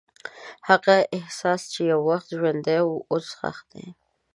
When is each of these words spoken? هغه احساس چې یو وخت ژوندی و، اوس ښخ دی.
هغه 0.69 0.95
احساس 1.17 1.61
چې 1.73 1.81
یو 1.91 1.99
وخت 2.09 2.27
ژوندی 2.37 2.79
و، 2.85 2.89
اوس 3.11 3.27
ښخ 3.39 3.57
دی. 3.71 3.85